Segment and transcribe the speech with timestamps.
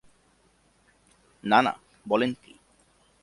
[1.43, 1.73] না না,
[2.07, 2.53] বলেন কী।